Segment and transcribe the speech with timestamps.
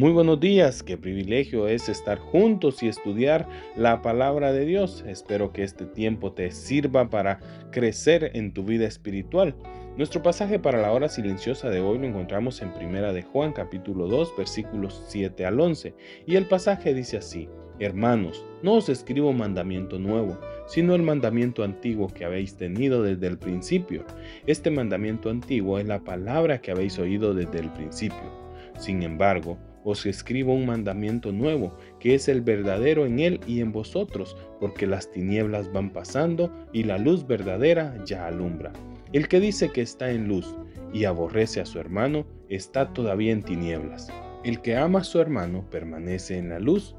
[0.00, 3.46] Muy buenos días, qué privilegio es estar juntos y estudiar
[3.76, 5.04] la palabra de Dios.
[5.06, 7.38] Espero que este tiempo te sirva para
[7.70, 9.54] crecer en tu vida espiritual.
[9.98, 14.08] Nuestro pasaje para la hora silenciosa de hoy lo encontramos en Primera de Juan capítulo
[14.08, 15.94] 2 versículos 7 al 11
[16.26, 22.08] y el pasaje dice así: Hermanos, no os escribo mandamiento nuevo, sino el mandamiento antiguo
[22.08, 24.06] que habéis tenido desde el principio.
[24.46, 28.40] Este mandamiento antiguo es la palabra que habéis oído desde el principio.
[28.78, 33.72] Sin embargo, os escribo un mandamiento nuevo, que es el verdadero en él y en
[33.72, 38.72] vosotros, porque las tinieblas van pasando y la luz verdadera ya alumbra.
[39.12, 40.54] El que dice que está en luz
[40.92, 44.08] y aborrece a su hermano, está todavía en tinieblas.
[44.44, 46.94] El que ama a su hermano permanece en la luz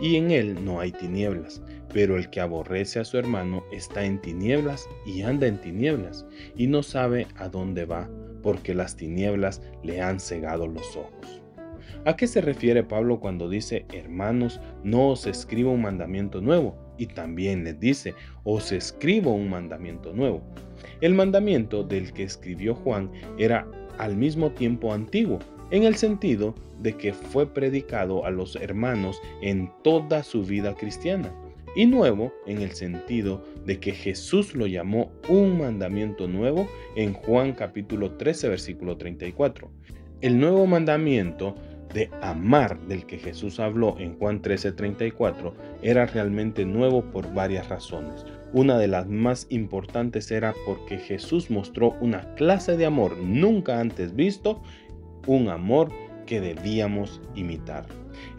[0.00, 1.62] y en él no hay tinieblas.
[1.92, 6.66] Pero el que aborrece a su hermano está en tinieblas y anda en tinieblas y
[6.66, 8.08] no sabe a dónde va,
[8.42, 11.42] porque las tinieblas le han cegado los ojos.
[12.04, 16.76] ¿A qué se refiere Pablo cuando dice, hermanos, no os escribo un mandamiento nuevo?
[16.98, 18.14] Y también les dice,
[18.44, 20.42] os escribo un mandamiento nuevo.
[21.00, 23.66] El mandamiento del que escribió Juan era
[23.98, 25.38] al mismo tiempo antiguo,
[25.70, 31.32] en el sentido de que fue predicado a los hermanos en toda su vida cristiana,
[31.74, 37.52] y nuevo en el sentido de que Jesús lo llamó un mandamiento nuevo en Juan
[37.52, 39.70] capítulo 13 versículo 34.
[40.20, 41.54] El nuevo mandamiento
[41.92, 48.24] de amar del que Jesús habló en Juan 13:34 era realmente nuevo por varias razones.
[48.52, 54.14] Una de las más importantes era porque Jesús mostró una clase de amor nunca antes
[54.14, 54.62] visto,
[55.26, 55.90] un amor
[56.26, 57.86] que debíamos imitar.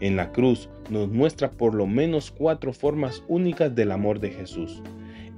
[0.00, 4.82] En la cruz nos muestra por lo menos cuatro formas únicas del amor de Jesús.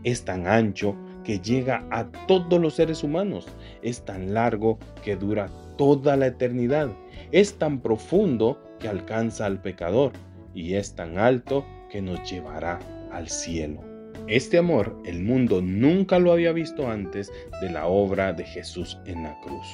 [0.05, 3.47] Es tan ancho que llega a todos los seres humanos.
[3.83, 6.91] Es tan largo que dura toda la eternidad.
[7.31, 10.13] Es tan profundo que alcanza al pecador
[10.55, 12.79] y es tan alto que nos llevará
[13.11, 13.81] al cielo.
[14.29, 19.23] Este amor el mundo nunca lo había visto antes de la obra de Jesús en
[19.25, 19.67] la cruz.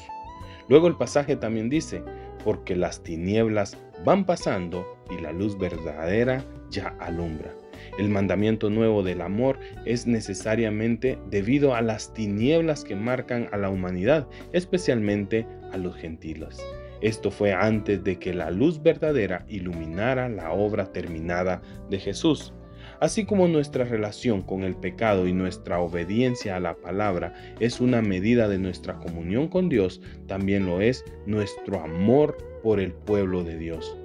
[0.69, 2.03] Luego el pasaje también dice,
[2.45, 7.53] porque las tinieblas van pasando y la luz verdadera ya alumbra.
[7.99, 13.71] El mandamiento nuevo del amor es necesariamente debido a las tinieblas que marcan a la
[13.71, 16.65] humanidad, especialmente a los gentiles.
[17.01, 21.61] Esto fue antes de que la luz verdadera iluminara la obra terminada
[21.91, 22.53] de Jesús.
[23.01, 28.01] Así como nuestra relación con el pecado y nuestra obediencia a la palabra es una
[28.01, 33.57] medida de nuestra comunión con Dios, también lo es nuestro amor por el pueblo de
[33.57, 33.97] Dios.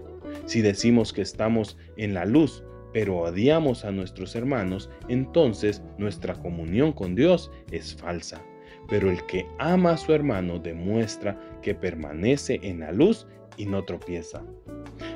[0.46, 6.94] Si decimos que estamos en la luz, pero odiamos a nuestros hermanos, entonces nuestra comunión
[6.94, 8.42] con Dios es falsa.
[8.88, 13.26] Pero el que ama a su hermano demuestra que permanece en la luz
[13.58, 14.44] y no tropieza.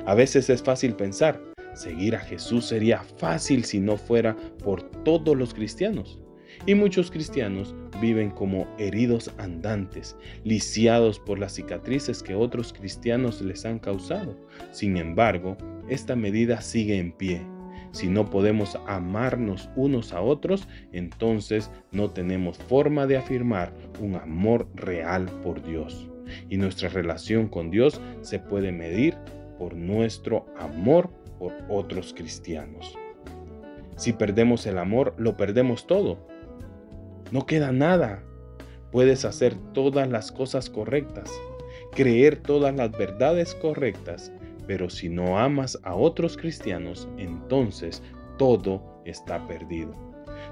[0.06, 1.40] A veces es fácil pensar,
[1.74, 6.18] seguir a Jesús sería fácil si no fuera por todos los cristianos.
[6.66, 13.64] Y muchos cristianos viven como heridos andantes, lisiados por las cicatrices que otros cristianos les
[13.64, 14.36] han causado.
[14.72, 15.56] Sin embargo,
[15.88, 17.46] esta medida sigue en pie
[17.92, 24.68] si no podemos amarnos unos a otros, entonces no tenemos forma de afirmar un amor
[24.74, 26.08] real por Dios.
[26.48, 29.16] Y nuestra relación con Dios se puede medir
[29.58, 32.96] por nuestro amor por otros cristianos.
[33.96, 36.18] Si perdemos el amor, lo perdemos todo.
[37.32, 38.22] No queda nada.
[38.92, 41.30] Puedes hacer todas las cosas correctas,
[41.92, 44.32] creer todas las verdades correctas
[44.68, 48.02] pero si no amas a otros cristianos, entonces
[48.36, 49.92] todo está perdido.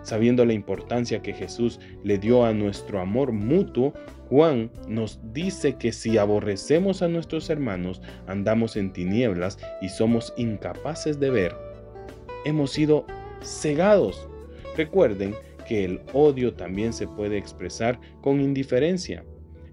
[0.03, 3.93] Sabiendo la importancia que Jesús le dio a nuestro amor mutuo,
[4.31, 11.21] Juan nos dice que si aborrecemos a nuestros hermanos, andamos en tinieblas y somos incapaces
[11.21, 11.55] de ver.
[12.47, 13.07] Hemos sido
[13.43, 14.27] cegados.
[14.79, 15.35] Recuerden
[15.69, 19.25] que el odio también se puede expresar con indiferencia.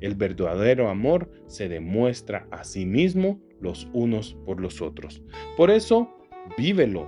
[0.01, 5.24] El verdadero amor se demuestra a sí mismo los unos por los otros.
[5.57, 6.15] Por eso,
[6.57, 7.07] vívelo.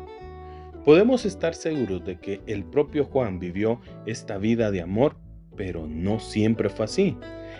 [0.83, 5.17] Podemos estar seguros de que el propio Juan vivió esta vida de amor,
[5.55, 7.17] pero no siempre fue así.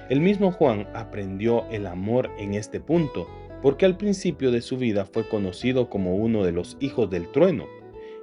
[0.10, 3.28] El mismo Juan aprendió el amor en este punto,
[3.62, 7.66] porque al principio de su vida fue conocido como uno de los hijos del trueno.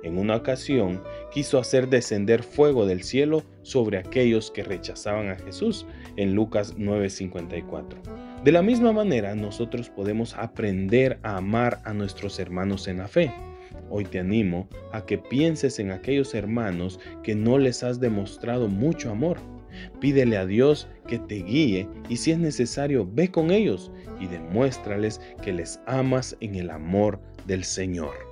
[0.02, 1.02] En una ocasión
[1.32, 5.86] quiso hacer descender fuego del cielo sobre aquellos que rechazaban a Jesús
[6.16, 8.31] en Lucas 9:54.
[8.44, 13.32] De la misma manera nosotros podemos aprender a amar a nuestros hermanos en la fe.
[13.88, 19.12] Hoy te animo a que pienses en aquellos hermanos que no les has demostrado mucho
[19.12, 19.38] amor.
[20.00, 25.20] Pídele a Dios que te guíe y si es necesario, ve con ellos y demuéstrales
[25.40, 28.31] que les amas en el amor del Señor.